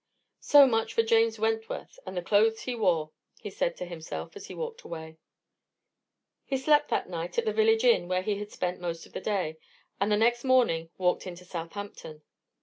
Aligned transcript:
"So 0.39 0.65
much 0.65 0.95
for 0.95 1.03
James 1.03 1.37
Wentworth, 1.37 1.99
and 2.07 2.17
the 2.17 2.23
clothes 2.23 2.61
he 2.61 2.73
wore," 2.73 3.11
he 3.39 3.51
said 3.51 3.77
to 3.77 3.85
himself 3.85 4.35
as 4.35 4.47
he 4.47 4.55
walked 4.55 4.81
away. 4.81 5.19
He 6.43 6.57
slept 6.57 6.89
that 6.89 7.07
night 7.07 7.37
at 7.37 7.45
the 7.45 7.53
village 7.53 7.83
inn 7.83 8.07
where 8.07 8.23
he 8.23 8.39
had 8.39 8.49
spent 8.51 8.81
the 8.81 9.21
day, 9.23 9.57
and 9.99 10.11
the 10.11 10.17
next 10.17 10.43
morning 10.43 10.89
walked 10.97 11.27
into 11.27 11.45
Southampton. 11.45 12.23